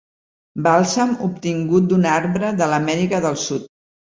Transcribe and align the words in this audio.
Bàlsam 0.67 1.13
obtingut 1.27 1.91
d'un 1.91 2.09
arbre 2.17 2.51
de 2.63 2.71
l'Amèrica 2.73 3.25
del 3.29 3.39
Sud. 3.47 3.71